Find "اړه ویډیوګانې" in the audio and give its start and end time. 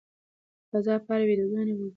1.13-1.73